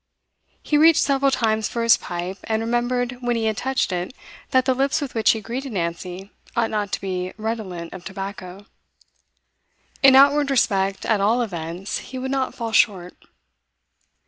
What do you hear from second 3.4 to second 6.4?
had touched it that the lips with which he greeted Nancy